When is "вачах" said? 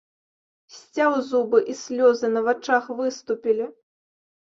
2.51-2.83